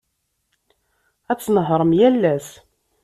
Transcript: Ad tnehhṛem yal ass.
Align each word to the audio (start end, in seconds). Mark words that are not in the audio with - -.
Ad 1.31 1.39
tnehhṛem 1.39 1.91
yal 1.99 2.23
ass. 2.33 2.49